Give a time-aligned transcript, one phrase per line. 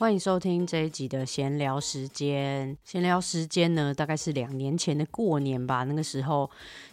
[0.00, 2.78] 欢迎收听这一集的闲聊时间。
[2.84, 5.82] 闲聊时间呢，大概是两年前的过年吧。
[5.82, 6.48] 那个时候，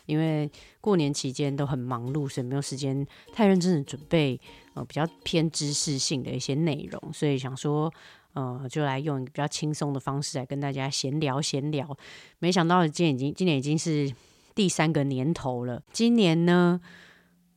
[0.08, 0.50] 因为
[0.82, 4.42] 过年期间都很忙碌，所以没有时间太认真的准备
[4.74, 7.94] 呃比较偏知识性的一些内容，所以想说
[8.34, 11.96] 呃就来用比较轻松的方式来跟大家闲聊闲聊。
[12.40, 14.12] 没想到今年已经今年已经是
[14.56, 15.80] 第三个年头了。
[15.94, 16.82] 今年呢，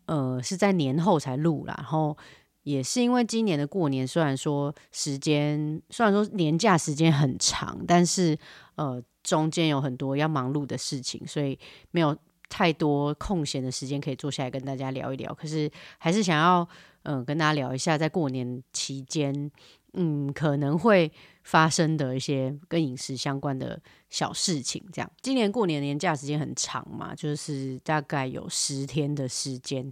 [0.04, 2.18] 呃是在年后才录啦，然后。
[2.62, 8.38] 也是因为今年的过年，虽然说时间，虽然说年假时间很长，但是
[8.76, 11.58] 呃中间有很多要忙碌的事情，所以
[11.90, 12.16] 没有
[12.48, 15.32] 太多空闲的时间可以坐下来跟大家聊一聊。
[15.34, 16.66] 可是还是想要
[17.04, 19.50] 嗯跟大家聊一下，在过年期间
[19.94, 21.10] 嗯可能会
[21.42, 23.80] 发生的一些跟饮食相关的
[24.10, 24.84] 小事情。
[24.92, 29.90] 这样，今年过年年假时间很长嘛，就是大概有十天的时间。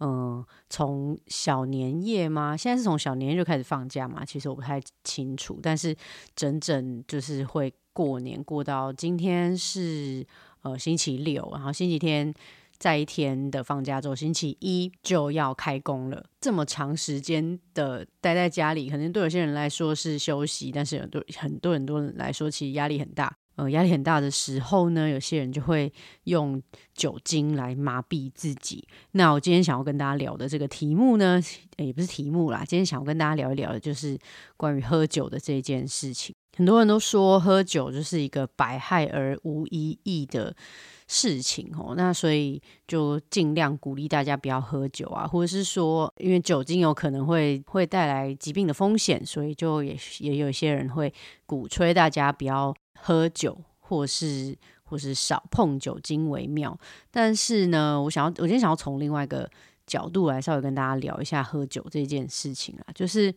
[0.00, 2.56] 嗯，从小年夜吗？
[2.56, 4.24] 现在是从小年夜就开始放假嘛？
[4.24, 5.96] 其实我不太清楚，但是
[6.34, 10.26] 整整就是会过年过到今天是
[10.62, 12.34] 呃星期六，然后星期天
[12.82, 16.24] 在一天的放假之后，星期一就要开工了。
[16.40, 23.38] 这么长时间的待在家里，可能对有些人来说是休息，但是很多很多很多人来说，其实压力很大。
[23.56, 25.92] 呃，压力很大的时候呢，有些人就会
[26.24, 26.62] 用
[26.94, 28.86] 酒精来麻痹自己。
[29.12, 31.40] 那我今天想要跟大家聊的这个题目呢，
[31.76, 34.18] 也不是题目啦，今天想要跟大家聊一聊的就是
[34.56, 36.34] 关于喝酒的这件事情。
[36.56, 40.54] 很多人都说喝酒就是一个百害而无一益的
[41.08, 51.12] 事情哦，那所以就尽量鼓励大家不要喝酒啊，或者是说，因为酒精有可能会会带来疾病的风险，所以就也也有一些人会
[51.46, 52.74] 鼓吹大家不要。
[52.98, 56.78] 喝酒，或是或是少碰酒精为妙。
[57.10, 59.48] 但是呢，我想要，我今天想要从另外一个
[59.86, 62.92] 角度来稍微跟大家聊一下喝酒这件事情啊。
[62.94, 63.34] 就是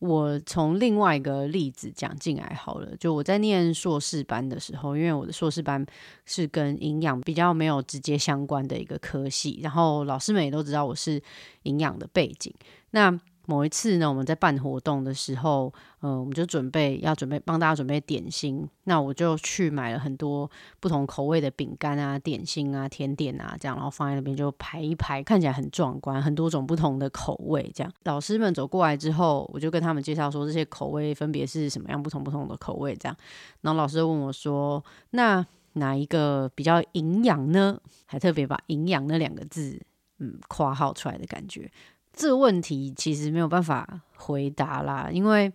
[0.00, 2.96] 我从另外一个例子讲进来好了。
[2.96, 5.84] 就我在念硕士班的时候，因为我的硕士班
[6.24, 11.22] 是跟营养比较没有直接相关的一个科系，然后老师们也都知道我是
[11.62, 12.52] 营养的背景。
[12.90, 18.66] 那某一次呢，我们在办活动的时候，嗯，我们就准备要准备帮大家准备点心。
[18.84, 20.50] 那我就去买了很多
[20.80, 27.70] 不同口味的饼干啊、点心啊、甜点啊，这样，然后放在那边就排一排，看起来很壮观，很多种不同的口味。
[27.74, 32.96] 这样，老师们走过来之后，我就跟他们介绍说这些口味分别是什么样不同不同的口味。
[32.96, 33.16] 这样，
[33.60, 34.82] 然后老师问我说
[35.12, 35.44] ：“那
[35.74, 39.80] 哪一个比较营养呢？”还特别把“营养”那两个字，
[40.18, 41.70] 嗯，括号出来的感觉。
[42.14, 45.52] 这个问题其实没有办法回答啦，因为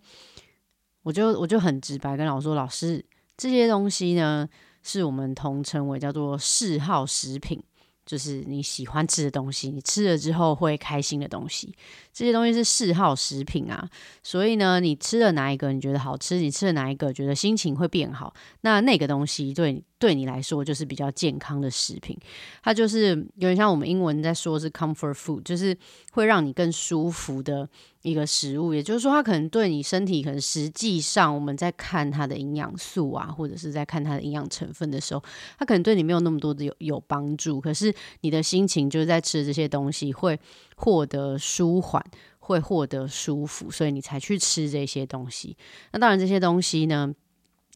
[1.03, 3.03] 我就我就很直白跟老师说，老师
[3.37, 4.47] 这些东西呢，
[4.83, 7.63] 是我们统称为叫做嗜好食品。
[8.05, 11.71] 就是你喜欢吃的东西，你吃了之后会开心的东西，
[12.19, 13.89] 这些东西是嗜好食品啊。
[14.21, 22.17] 所以呢，你吃了哪一个你觉得好吃，你吃了哪一个觉得心情会变好，那那个东西对对你来说就是比较健康的食品。
[22.61, 25.75] 它就是有点像我们英文在说是 comfort food，就是
[26.11, 27.69] 会让你更舒服的。
[28.01, 35.21] 一个食物，也就是说，它可能对你身体，可能实际上我们在看它的营养素啊，或者是在看它的营养成分的时候，
[35.57, 37.59] 它可能对你没有那么多的有有帮助。
[37.59, 40.39] 可是你的心情就是在吃这些东西会
[40.79, 42.03] 获得舒缓，
[42.39, 45.55] 会获得舒服，所以你才去吃这些东西。
[45.91, 47.13] 那当然，这些东西呢，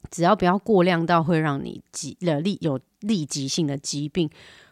[0.09, 4.29] 只要不要过量到会让你急了立有立即性的疾病，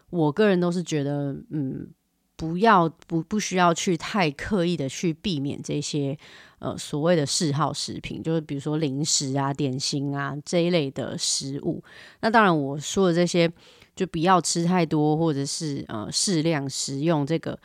[0.09, 1.89] 我个人都是觉得，嗯。
[2.37, 6.17] 不要不不需要去太刻意的去避免这些
[6.57, 11.83] 呃所谓的嗜好食品，就是比如说零食啊、点心啊这一类的食物。
[12.21, 13.47] 那当然我说的这些
[13.95, 17.59] 就不要吃太多，或者是呃适量食用，这个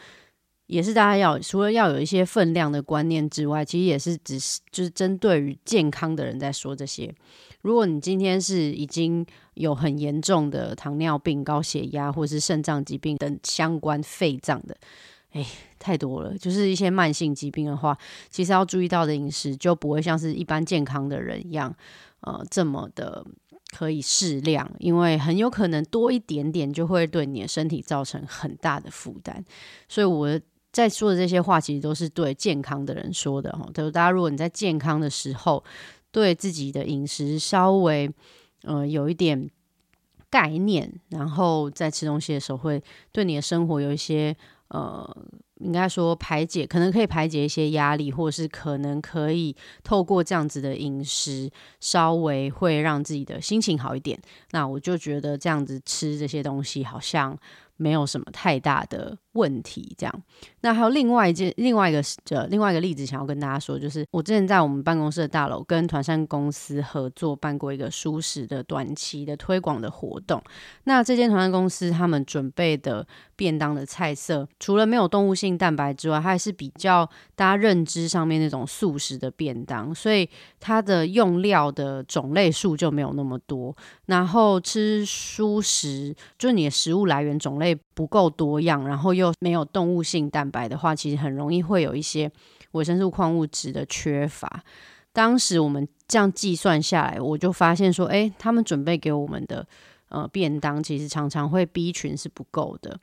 [0.66, 7.14] 也是大家要除了要有一些分量的观念之外，其实也是只是就是针对于健康的人在说这些。
[7.62, 14.76] 如果你今天是已经有很严重的糖尿病、高血压或者是肾脏疾病等相关肺脏的，
[15.32, 15.44] 哎，
[15.78, 16.36] 太多了。
[16.38, 17.96] 就是一些慢性疾病的话，
[18.30, 21.74] 其实要注意到的饮食就不会像是一般健康的人一样，
[22.20, 23.24] 呃，这么的
[23.76, 29.44] 可以适量，因为很有可能多一点点就会对你的身体造成很大的负担。
[29.88, 30.38] 所以我
[30.76, 33.66] 在说的这些话，其实都是对健康的人说的哈。
[33.72, 35.64] 就是大家如果你在健康的时候，
[36.10, 38.10] 对自己的饮食稍微，
[38.64, 39.48] 呃，有一点
[40.28, 44.36] 概念，然后在吃东西的时候，会对你的生活有一些，
[44.68, 45.26] 呃，
[45.60, 51.50] 应该说排解，可能可以排解一些压力，或者是可能可以透过这样子的饮食，
[51.80, 54.20] 稍微会让自己的心情好一点。
[54.50, 57.34] 那我就觉得这样子吃这些东西，好像
[57.78, 59.94] 没有什么太大的问题。
[59.96, 60.22] 这样，
[60.62, 70.42] 那还有另外一件、另外一个呃另外一个例子，想要跟大家说，就是我之前在我们办公室的大楼跟团膳公司合作办过一个舒适的短期的推广的活动。
[70.84, 73.06] 那这间团膳公司他们准备的
[73.36, 80.28] 便当的菜色，除了没有动物性蛋白之外，它还是比较大家认知上面那种素食的便当，所以
[80.58, 83.76] 它的用料的种类数就没有那么多。
[84.06, 92.30] 然后吃蔬食，就是你的食物来源种类不够多样，然后又没有动物性蛋白的话，其实很容易会有一些
[92.72, 94.62] 维生素、矿物质的缺乏。
[95.14, 99.66] 当时我们这样计算下来，我就发现说，哎，他们准备给我们的
[100.10, 103.00] 呃便当，其实常常会 B 群是不够的。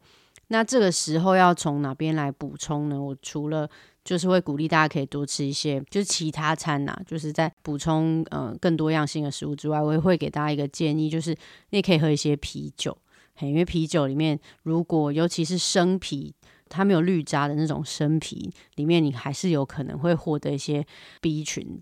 [0.50, 3.02] 那这个时候要从哪边来补充呢？
[3.02, 3.68] 我除了
[4.04, 11.32] 就是会鼓励大家可以多吃一些，就是其他餐呐，就是在补充呃更多样性的食物之外，我也会给大家一个建议，就是
[11.72, 12.96] 你也可以喝一些啤酒，
[13.42, 16.34] 因为啤酒里面如果尤其是生啤，
[16.70, 20.86] 它没有绿渣的那种生啤，里面你还是有可能会获得一些
[21.22, 21.82] B 群。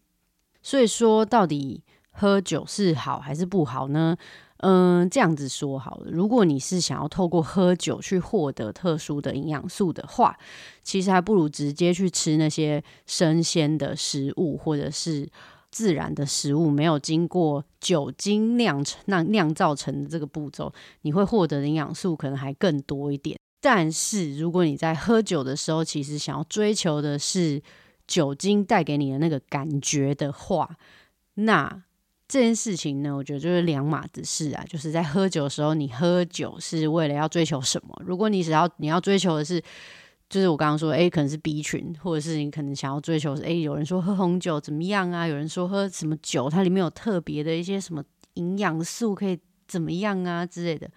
[0.61, 4.15] 所以说，到底喝酒是好还是不好呢？
[4.63, 6.11] 嗯，这样子说好了。
[6.11, 10.37] 如果你是想要透过喝酒去获得特殊的营养素的话，
[10.83, 15.27] 其实还不如直接去吃那些生鲜的食物，或者是
[15.71, 20.71] 自然的食物，没有经过酒精酿成、酿酿造成的这个步骤，
[21.01, 23.39] 你会获得的营养素可能还更多一点。
[23.59, 27.61] 但是，如果你在喝酒的时候，其实想要追求的是
[28.05, 30.77] 酒精带给你的那个感觉的话，
[31.35, 31.83] 那。
[32.27, 34.63] 这件事情呢，我觉得就是两码子事啊。
[34.69, 38.01] 就是在喝酒的时候，你喝酒是为了要追求什么？
[38.05, 39.61] 如果你只要你要追求的是，
[40.31, 45.27] 就是我刚刚说，哎，可能是 B 群，或者是你可能想要追求是，哎，有人说喝红酒怎么样啊？
[45.27, 48.01] 有人说喝什么酒，它里面有特别的一些什么
[48.35, 49.37] 营养素可以
[49.67, 50.89] 怎么样啊之类的。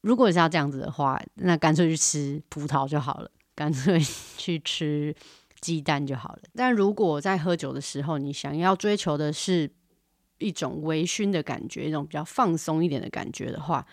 [0.00, 3.98] 如果是要这样子的话，那干脆去吃葡萄就好了，干脆
[4.36, 5.14] 去吃。
[5.58, 6.42] 鸡蛋就好了。
[6.54, 9.68] 但如果在喝酒的时候，你想要追求的是
[10.38, 13.84] 一种微醺的感觉，一种比较放松一点的感觉的话，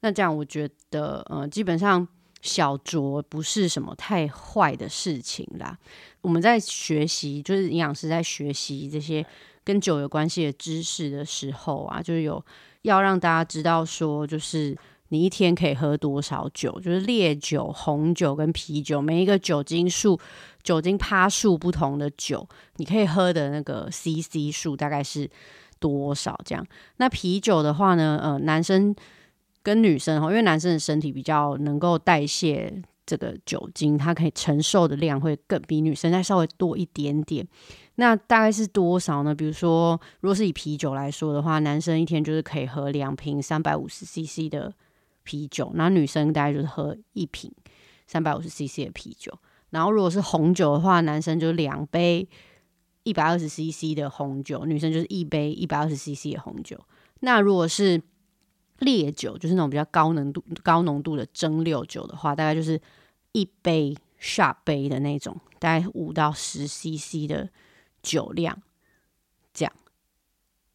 [0.00, 2.08] 那这样我觉得，呃，基本上
[2.42, 5.76] 小酌不是什么太坏的事情啦。
[6.20, 9.24] 我们在学习，就是营养师在学习这些
[9.64, 12.44] 跟酒有关系的知识的时候啊，就是有
[12.82, 14.76] 要让大家知道说，就是
[15.08, 20.18] 你一天可以喝多少酒，就是烈酒、红酒跟啤酒，每一个酒精数。
[20.62, 22.46] 酒精趴数不同的酒，
[22.76, 25.26] 你可以喝的那个 CC 数大概是
[25.78, 26.38] 多少？
[26.44, 26.66] 这样，
[26.98, 28.20] 那啤酒的话呢？
[28.22, 28.94] 呃，男生
[29.70, 37.46] 跟女生哈，因为男生的身体比较能够代谢这个酒精，它可以承受的量会更比女生再稍微多一点点。
[37.94, 39.32] 那大概是多少呢？
[39.32, 44.74] 比如说，如果是以啤酒来说的话，男生一天就是可以喝两瓶三百五十 CC 的
[45.22, 47.52] 啤酒，那女生大概就是喝一瓶
[48.08, 49.32] 三百五十 CC 的啤酒。
[49.70, 52.28] 然后，如果是红酒的话，男生就两杯
[53.04, 56.76] 一百二十 CC 的红酒，女生就是一杯一百二十 CC 的红酒。
[57.20, 58.02] 那如果是
[58.80, 62.80] 烈酒，就是那种比较高浓度、高浓度的蒸馏酒的话，大概就是
[63.32, 67.48] 一杯下杯的那种，大概五到十 CC 的
[68.02, 68.60] 酒量，
[69.54, 69.72] 这样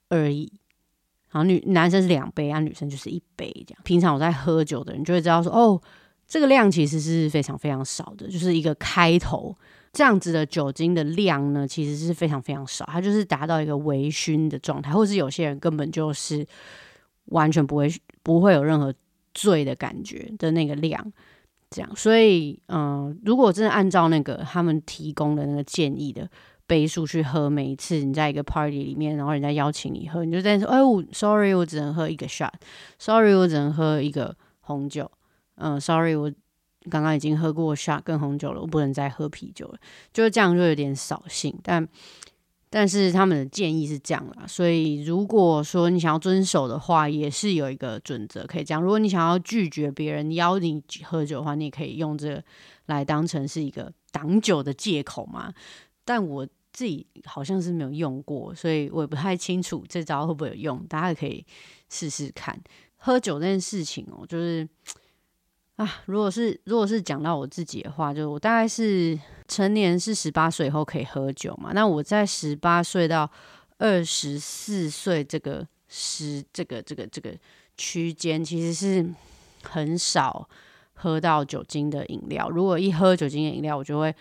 [0.10, 0.52] 而已。
[1.32, 3.82] 然后女男生是两杯，啊，女生就是一杯这样。
[3.84, 5.82] 平常我在喝酒的人就会知道说，哦。
[6.28, 9.56] 这个量其实是非常非常少的，就是一个开头
[9.94, 16.44] 这样子的酒精的量呢，其实是非常非常少，它就是达到一个微醺的状态，或是有些人根本就是
[17.26, 17.92] 完全不会
[18.24, 18.94] 不会有任何
[19.34, 21.12] 醉的感觉的那个量，
[21.70, 21.96] 这样。
[21.96, 26.30] 所以，嗯，如果真的按照那个他们提供的那个建议的
[26.68, 35.10] 杯数去喝，每一次你在一个 party 里面，然后人家邀请你喝，你就在说：“哎，我 sorry，我只能喝一个 shot，sorry，我只能喝一个红酒。”
[35.58, 36.32] 嗯，sorry，我
[36.90, 39.78] 刚刚已经喝过 shot 跟红酒了，我不能再喝啤酒了。
[40.12, 41.58] 就是这样，就有点扫兴。
[41.64, 41.88] 但
[42.78, 48.84] 但是他们的建议是这样啦，所以如果说你想要遵守的话，也是有一个准则可以这样。
[48.84, 52.44] 如果你想要拒绝别人邀你喝酒的话，你也可以用这
[52.88, 55.54] 来当成是一个挡酒的借口嘛。
[56.04, 60.86] 但我自己好像是没有用过，所以我也不太清楚这招会不会有用。
[60.90, 61.46] 大家可以
[61.90, 62.62] 试试看。
[62.98, 64.68] 喝酒这件事情哦，就是。
[65.78, 71.72] 啊，如果是如果是讲到我自己的话，就我大概是成年是十八岁以后可以喝酒嘛。
[71.74, 73.30] 那我在十八岁到
[73.78, 77.36] 二十四岁这个时这个这个这个
[77.76, 79.06] 区间，其实是
[79.64, 80.48] 很少
[80.94, 82.50] 喝到酒精的饮料。
[82.50, 84.16] 如果一喝酒精的饮料，我就会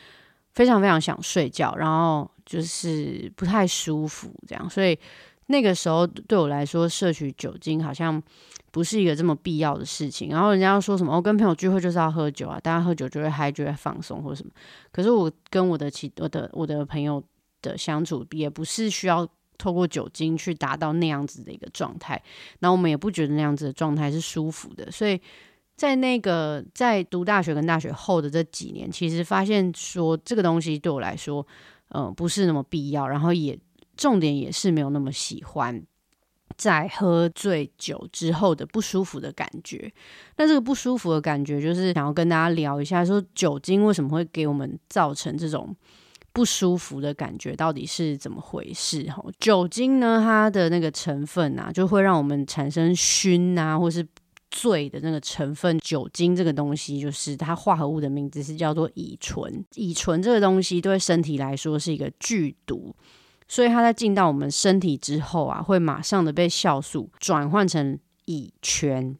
[0.54, 4.68] 非常非常想睡觉，然后就是不太舒服这样。
[4.68, 4.98] 所以
[5.46, 8.22] 那个时候对我来说，摄取酒精好像
[8.70, 10.30] 不是一个这么必要的事情。
[10.30, 14.50] 然后人家说什么，我跟朋友聚会就是要喝酒啊，大家喝酒就会嗨，就会放松或什么。
[14.90, 17.22] 可是我跟我的其我的我的朋友
[17.60, 22.20] 的相处，也不是需要透过酒精去达到那样子的一个状态。
[22.60, 24.90] 然后我们也不觉得那样子的状态是舒服的。
[24.90, 25.20] 所以
[25.76, 31.46] 在那个在读大学跟大学后的这几年，其实发现说这个东西对我来说，
[31.90, 33.06] 嗯，不是那么必要。
[33.06, 33.58] 然后也。
[33.96, 35.82] 重点也是没有那么喜欢
[36.56, 39.92] 在喝醉酒之后的不舒服的感觉。
[40.36, 45.74] 那这个不舒服的感觉，就是想要跟大家聊一下，说酒精为什么会给我们造成这种
[46.32, 49.04] 不舒服的感觉，到底是怎么回事？
[49.10, 54.06] 哈，酒精呢，它的那个成分啊，就会让我们产生熏啊，或是
[54.50, 55.76] 醉的那个成分。
[55.80, 59.64] 酒精这个东西，就是它化合物的名字是叫做乙醇。
[59.74, 62.94] 乙醇这个东西对身体来说是一个剧毒。
[63.46, 69.16] 所以它在进到我们身体之后啊，会马上的被酵素转换成乙醛、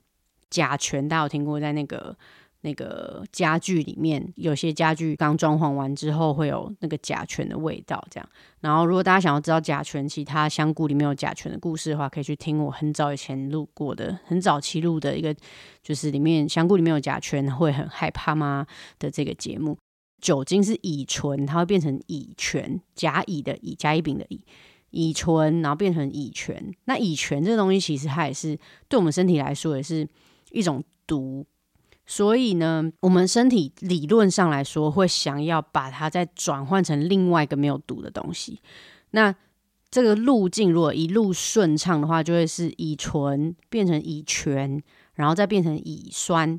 [0.50, 1.08] 甲醛。
[1.08, 2.16] 大家有听过，在那个
[2.62, 8.28] 那个家具里面，有些家具刚装潢完之后会有那个甲醛的味道，这样。
[8.60, 15.36] 然后，如果大家想要知道甲醛其他香菇里面有甲醛的故事的话，可以去听我很早以前录过的、很早期录的一个，
[15.82, 18.66] 就是里面香菇里面有甲醛会很害怕吗
[18.98, 19.76] 的这个节目。
[20.24, 24.40] 酒精是乙醇，它会变成乙醛，甲乙的乙，甲乙丙的乙，
[24.88, 26.74] 乙醇，然后变成乙醛。
[26.86, 30.08] 那乙醛这个东西，其实它也是对我们身体来说，也是
[30.50, 31.44] 一种毒。
[32.06, 38.62] 所以呢，我们身体理论上来说，会想要把它再转换成另外一个没有毒的东西。
[39.10, 39.34] 那
[39.90, 46.58] 这个路径如果一路顺畅的话，就会是乙醇变成乙醛，然后再变成乙酸，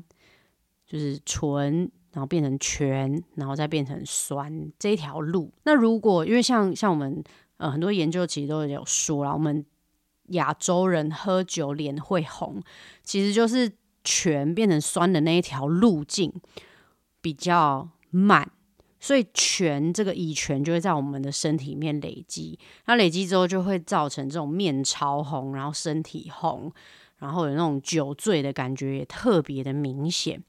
[0.86, 1.90] 就是醇。
[2.16, 5.52] 然后变成醛，然后再变成酸这一条路。
[5.64, 7.22] 那如果因为像像我们
[7.58, 9.62] 呃很多研究其实都有说了，我们
[10.28, 12.62] 亚洲人喝酒脸会红，
[13.02, 13.70] 其实就是
[14.02, 16.32] 醛变成酸的那一条路径
[17.20, 18.50] 比较慢，
[18.98, 26.72] 所以醛这个乙醛就会在我们的身体里面累积，那累积之后就会造成这种面潮红，然后身体红，
[27.18, 30.42] 然后有那种酒醉的感觉也特别的明显。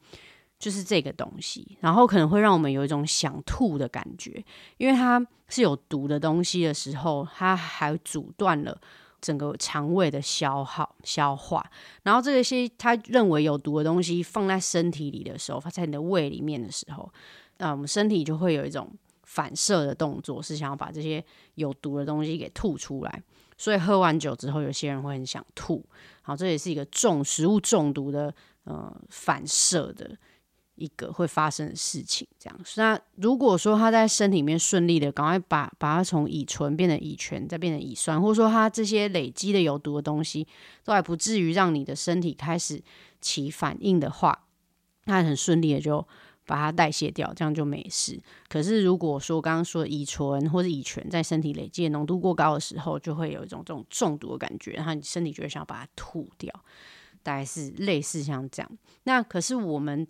[0.59, 4.43] 就是这个东西，然后可能会让我们有一种想吐的感觉，
[4.77, 8.75] 因为它是有毒的东西的时候，它还阻断了
[9.21, 11.63] 整个肠胃的消耗消化。
[12.03, 17.07] 然后这些他认为有毒的东西放在身体里的时候，放在你的胃里面的时候，
[17.57, 18.91] 那我们身体就会有一种
[19.23, 21.23] 反射的动作，是想要把这些
[21.53, 23.21] 有毒的东西给吐出来。
[23.59, 25.83] 所以喝完酒之后，有些人会很想吐。
[26.21, 28.33] 好，这也是一个中食物中毒的
[28.63, 30.17] 呃反射的。
[30.77, 32.59] 一个会发生的事情，这样。
[32.75, 40.47] 那如果说他在身体里面顺利的，赶快把把它从乙醇变成乙醛，再变成乙酸，或者说它这些累积的有毒的东西，
[40.83, 42.81] 都还不至于让你的身体开始
[43.19, 44.45] 起反应的话，
[45.05, 46.07] 那很顺利的就
[46.45, 48.21] 把它代谢掉，这样就没事。
[48.47, 56.53] 可是如果说刚刚说乙醇或者乙醛在身体累积的浓度过高的时候，就会有一种这种中毒的感觉，然后你身体就会想要把它吐掉，
[57.23, 58.71] 大概是类似像这样。
[59.03, 60.07] 那可是我们。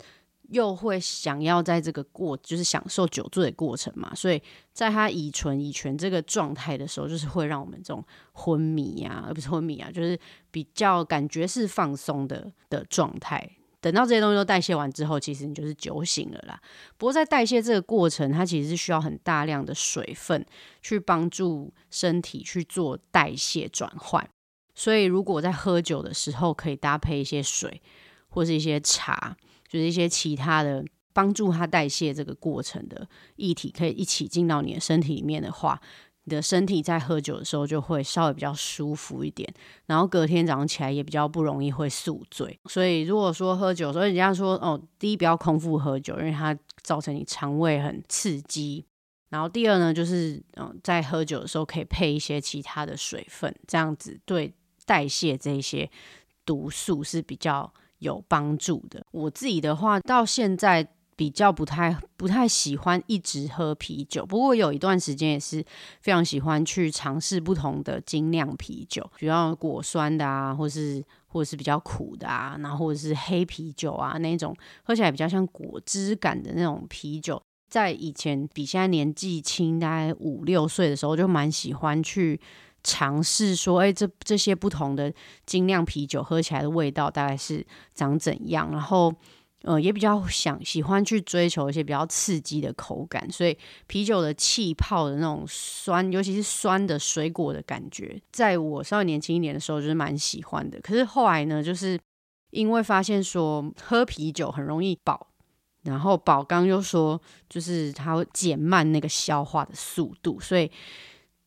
[0.50, 10.18] 又会想要在这个过，就是享受酒醉的过程嘛，所以在他乙醇乙醛这个状态的时候，就是会让我们这种昏迷啊，而不是昏迷啊，就是
[10.52, 13.50] 比较感觉是放松的的状态。
[13.80, 16.60] 等到这些东西都代谢完之后，其实你就是酒醒了啦。
[16.98, 20.44] 不过在代谢这个过程，它其实是需要很大量的水分
[20.82, 24.28] 去帮助身体去做代谢转换。
[24.74, 27.82] 所以如果在喝酒的时候，可以搭配一些水
[28.30, 29.38] 或是一些茶。
[29.68, 35.82] 就是一些其他的帮助它代谢这个过程的液体，可以一起进到你的身体里面的话，
[36.26, 39.52] 你的身体在喝酒的时候就会稍微比较舒服一点，
[39.88, 42.60] 然后隔天早上起来也比较不容易会宿醉。
[42.66, 48.86] 所以如果说喝酒，所以人家说哦，第一不要空腹喝酒，因为它造成你肠胃很刺激。
[49.30, 54.54] 然后第二呢，就是嗯，在喝酒的时候可以配一些其他的水分，这样子对
[54.86, 55.90] 代谢这些
[56.46, 57.74] 毒素是比较。
[58.00, 59.06] 有帮助的。
[59.12, 64.26] 我自己的话，到现在比较不太不太喜欢一直喝啤酒。
[64.26, 65.66] 不过有一段时间也是
[66.02, 77.42] 非常喜欢去尝试不同的精酿啤酒，比较果酸的啊，或是或者是比较苦的啊，然后或者是黑啤酒啊那种喝起来比较像果汁感的那种啤酒。
[77.70, 82.40] 在以前比现在年纪轻，大概五六岁的时候，就蛮喜欢去。
[82.84, 85.14] 尝试说，哎，这这些不同的
[85.46, 88.72] 精酿啤酒喝起来的味道大概是长怎样？
[88.72, 89.14] 然后
[89.64, 93.58] 呃，也比较想喜欢去追求一些比较刺激的口感，所以
[93.88, 100.80] 啤酒的气泡的那种酸，尤其是酸的水果的感觉，在我稍微年轻一点的时候就是蛮喜欢的。
[100.80, 102.00] 可是后来呢，就是
[102.52, 105.28] 因为发现说喝啤酒很容易饱，
[105.82, 107.20] 然后宝刚又说
[107.50, 110.72] 就是它会减慢那个消化的速度，所以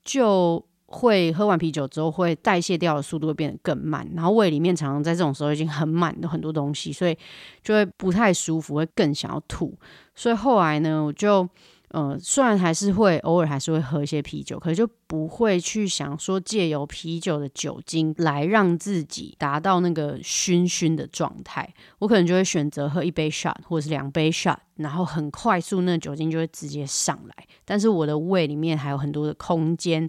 [0.05, 0.63] 就。
[0.91, 7.17] 会喝完啤酒之后，会代谢掉的速度会变得更慢，然后胃里面常常在这种时候已经很满的很多东西，所以
[7.63, 9.77] 就会不太舒服，会更想要吐。
[10.15, 11.49] 所以后来呢，我就。
[11.93, 21.69] 呃，虽然还是会偶尔还是会喝一些啤酒，可是就不会去想说借由啤酒的酒精来让自己达到那个醺醺的状态。
[21.99, 30.09] 我可能就会选择喝一杯 shot 或者是两杯 shot，然后很快速那酒精就会直接上来，但是我的胃里面还有很多的空间，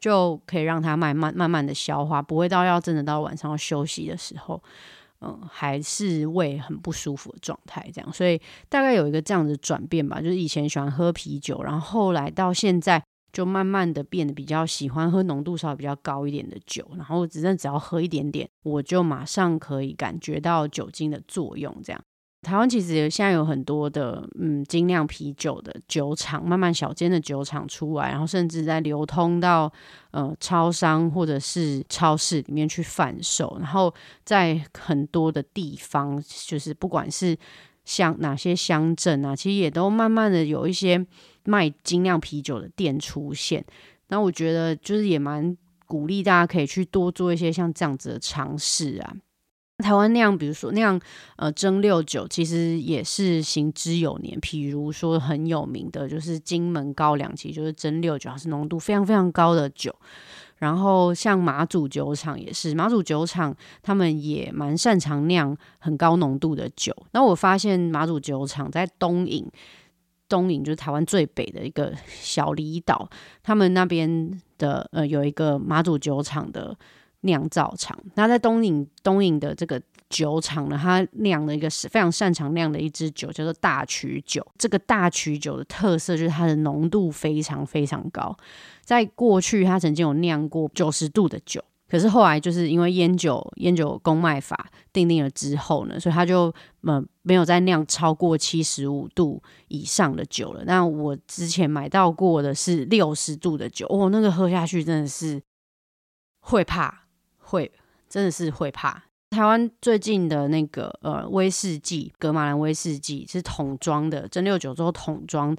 [0.00, 4.60] 就可以让它慢慢慢慢的消化，不会到要真的到晚上要休息的时候。
[5.22, 8.40] 嗯，还是胃很不舒服的状态，这样，所以
[8.70, 10.18] 大概有一个这样的转变吧。
[10.18, 22.02] 就是以前喜欢喝啤酒，然后后来到现在，就慢慢的变得比较喜欢喝浓度稍微比较高一点的酒，然后只是只要喝一点点，我就马上可以感觉到酒精的作用，这样。
[22.42, 29.70] 台湾其实现在有很多的嗯精酿啤酒的酒厂，慢慢小间的酒厂出来，然后甚至在流通到
[30.10, 33.92] 呃超商或者是超市里面去贩售，然后
[34.24, 37.36] 在很多的地方，就是不管是
[37.84, 41.04] 像哪些乡镇啊，其实也都慢慢的有一些
[41.44, 43.62] 卖精酿啤酒的店出现。
[44.08, 45.54] 那我觉得就是也蛮
[45.86, 49.14] 鼓励大家可以去多做一些像这样子的尝试啊。
[49.80, 51.00] 台湾那样，比如说那样，
[51.36, 54.38] 呃，蒸馏酒其实也是行之有年。
[54.40, 59.94] 譬如说很有名的，就是金门高粱，其实就是蒸馏酒，它是浓度非常非常高的酒。
[60.58, 66.94] 然后像马祖酒厂也是，马祖酒厂他们也蛮擅长酿很高浓度的酒。
[67.12, 69.50] 那我发现马祖酒厂在东引，
[70.28, 73.08] 东引就是台湾最北的一个小离岛，
[73.42, 76.76] 他们那边的呃有一个马祖酒厂的。
[77.22, 84.46] 酿造厂，那在东影东影的这个酒厂呢，它酿了一个是非常擅长酿的一支酒，叫做大曲酒。
[84.56, 88.34] 这个大曲酒的特色就是它的浓度非常非常高。
[88.82, 96.52] 在过去，它曾经有酿过九十度的酒，可是后来就是因为烟酒烟酒公卖法定定了之后呢，所以它就
[96.84, 100.64] 呃没有再酿超过七十五度以上的酒了。
[100.64, 105.40] 那我之前买到过的是六十度的酒，哦，那个喝下去真的是
[106.40, 106.99] 会怕。
[107.50, 107.70] 会
[108.08, 109.02] 真的是会怕。
[109.30, 115.56] 台湾最近的那个呃威士忌，格马兰威士忌是桶装的，蒸馏酒之后桶装，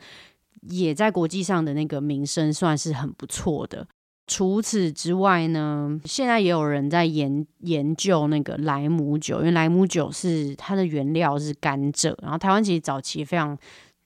[0.61, 3.87] 也在国际上的那个名声算是很不错的。
[4.27, 13.57] 除此之外呢，现在也有人在研研究那个莱姆酒，因为莱姆酒是它的原料是甘蔗，然后台湾其实早期非常。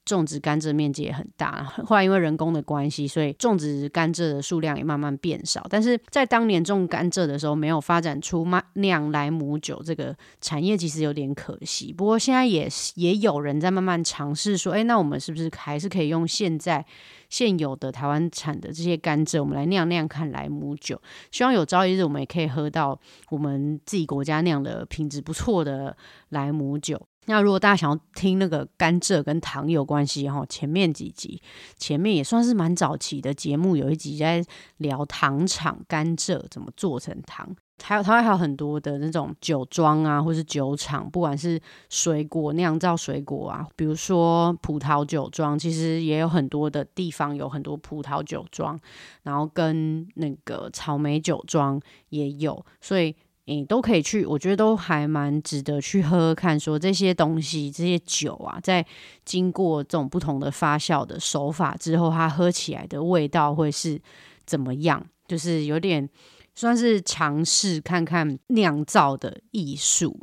[0.06, 5.66] 种植甘蔗面积也很大，后来因为人工的关系，所以种植甘蔗的数量也慢慢变少。
[5.68, 11.92] 但是在当年种甘蔗的时候，没有发展出酿莱姆酒这个产业，其实有点可惜。
[11.92, 16.86] 不过现在也也有人在慢慢尝试说，哎，那我们是不是还是可以用现在
[17.28, 21.02] 现有的台湾产的这些甘蔗，我们来酿酿看莱姆酒？
[21.32, 22.96] 希望有朝一日我们也可以喝到
[23.30, 25.96] 我们自己国家酿的品质不错的
[26.28, 27.08] 莱姆酒。
[27.26, 31.40] 那如果大家想要听那个甘蔗跟糖有关系哈，前面几集
[31.76, 34.44] 前面也算是蛮早期的节目，有一集在
[34.78, 41.60] 聊糖厂甘蔗怎么做成糖，还有它还有很多的那种酒庄啊，或是酒厂，不管是
[41.90, 48.78] 水果酿造水果啊，比如说葡萄酒庄，其实也有很多的地方有很多葡萄酒庄，
[49.24, 53.14] 然后跟那个草莓酒庄也有，所以。
[53.46, 56.58] 你都可以去，我觉得都还蛮值得去喝喝看。
[56.58, 58.84] 说这些东西，这些酒啊，在
[59.24, 64.00] 经过这种不同的发酵的手法之后，它喝起来的味道会是
[64.44, 65.04] 怎么样？
[65.28, 66.08] 就是有点
[66.54, 70.18] 算是尝试看看酿造的艺术。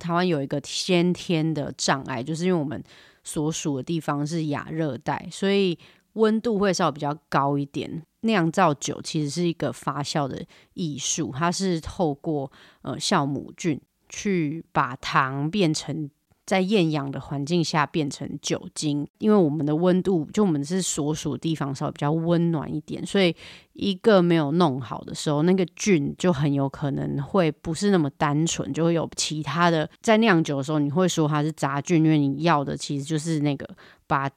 [0.00, 2.82] 台湾有一个先天的障碍，就是因为我们
[3.24, 5.78] 所属的地方是亚热带，所以
[6.14, 8.02] 温度会稍微比较高一点。
[8.22, 12.50] 酿造酒其实是一个发酵的艺术，它是透过
[12.82, 16.10] 呃酵母菌去把糖变成
[16.44, 19.06] 在厌氧的环境下变成酒精。
[19.18, 23.36] 因为我们的温度，就我们是所属地方稍微比较温暖一点，所以
[23.74, 29.88] 一个没有弄好的时候，那个菌就很有可能会不是那么单纯，就会有其他的。
[30.00, 33.68] 在酿酒的时候，你会说它是杂菌，因为你要的其实就是那个
[34.06, 34.28] 把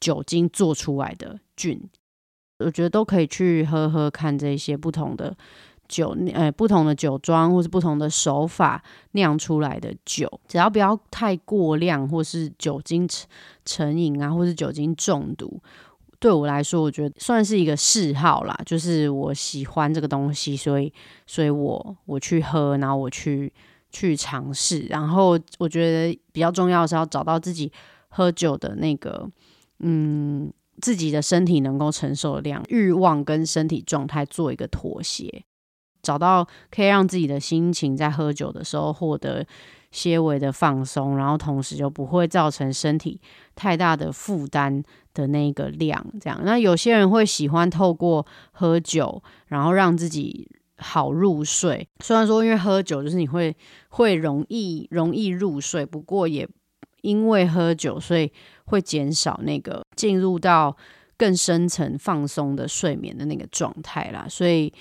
[0.00, 1.80] 酒精做出来的菌。
[2.58, 5.36] 我觉得都可以去喝喝看这些不同的
[5.86, 13.28] 酒，呃，不同的酒庄或是不同的手法酿出来的酒，只要不要太过量，或是酒精成
[13.64, 15.60] 成瘾啊，或是酒精中毒，
[16.18, 20.92] 对我来说，我觉得算是一个嗜好啦，就是我喜欢这个东西，所以，
[21.26, 23.52] 所以我我去喝，然后我去
[23.90, 27.72] 去尝试，然后我觉得比较重要的是要找到自己
[28.08, 29.30] 喝酒的那个，
[29.78, 30.52] 嗯。
[30.80, 35.44] 自己的身体能够承受的量、欲望跟身体状态做一个妥协，
[36.02, 39.46] 找到可以让自己的心情在喝酒的时候获得
[39.90, 43.20] 些微的放松，然后同时就不会造成身体
[43.54, 44.82] 太大的负担
[45.14, 46.04] 的那个量。
[46.20, 51.88] 这样，那有些人会喜欢透过喝酒，然后让自己好入睡。
[52.00, 53.56] 虽然说因为喝酒就是你会
[53.88, 56.48] 会容易容易入睡，不过也。
[57.02, 58.30] 因为喝酒，所以
[58.66, 60.76] 会减少那个进入到
[61.16, 64.26] 更深层放松的睡眠的那个状态啦。
[64.28, 64.72] 所以，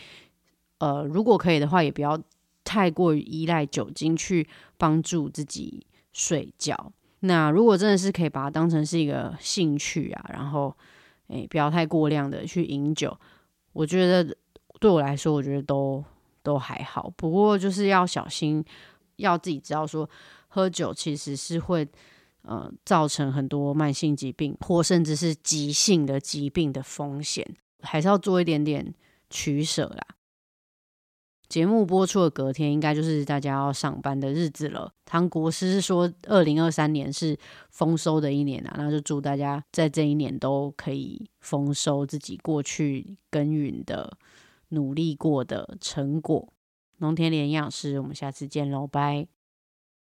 [0.79, 2.19] 呃，如果可以的话，也不要
[2.63, 6.91] 太过于依赖酒精去帮助自己睡觉。
[7.21, 10.75] 那如果真的是可以把它当成是一个兴趣啊，然后，
[11.27, 13.17] 诶，不要太过量的去饮酒，
[13.73, 14.35] 我觉得
[14.79, 16.03] 对我来说，我觉得都
[16.43, 17.11] 都还好。
[17.15, 18.63] 不过就是要小心，
[19.17, 20.09] 要自己知道说。
[20.47, 21.87] 喝酒其实是会
[22.41, 27.45] 呃造成很多慢性疾病或甚至是急性的疾病的风险，
[27.81, 28.93] 还是要做一点点
[29.29, 30.07] 取舍啦。
[31.49, 34.91] 节目播出的隔天，应该就是大家要上班的日子了。
[35.05, 37.37] 唐国师是说，二零二三年是
[37.69, 44.17] 丰收的一年啊，那就祝大家在这一年都可以丰收自己过去耕耘的
[44.69, 46.51] 努力过的成果。
[46.97, 49.36] 农田连营养师，我们下次见喽，拜。